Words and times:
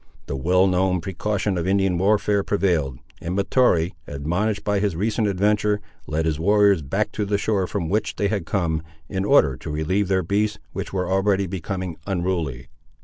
The 0.25 0.35
well 0.35 0.65
known 0.65 0.99
precaution 0.99 1.59
of 1.59 1.67
Indian 1.67 1.95
warfare 1.95 2.41
prevailed, 2.43 2.97
and 3.21 3.35
Mahtoree, 3.35 3.93
admonished 4.07 4.63
by 4.63 4.79
his 4.79 4.95
recent 4.95 5.27
adventure, 5.27 5.79
led 6.07 6.25
his 6.25 6.39
warriors 6.39 6.81
back 6.81 7.11
to 7.11 7.23
the 7.23 7.37
shore 7.37 7.67
from 7.67 7.87
which 7.87 8.15
they 8.15 8.27
had 8.27 8.47
come, 8.47 8.81
in 9.09 9.23
order 9.25 9.55
to 9.57 9.69
relieve 9.69 10.07
their 10.07 10.23
beasts, 10.23 10.57
which 10.73 10.91
were 10.91 11.07
already 11.07 11.45
becoming 11.45 11.97
unruly. 12.07 12.65